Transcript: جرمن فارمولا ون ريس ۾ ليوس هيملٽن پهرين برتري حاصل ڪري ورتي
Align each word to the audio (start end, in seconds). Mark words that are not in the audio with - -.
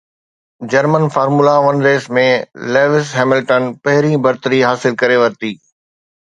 جرمن 0.71 1.03
فارمولا 1.15 1.53
ون 1.65 1.77
ريس 1.87 2.05
۾ 2.19 2.23
ليوس 2.77 3.05
هيملٽن 3.19 3.63
پهرين 3.83 4.15
برتري 4.25 4.63
حاصل 4.71 4.97
ڪري 5.03 5.21
ورتي 5.23 5.53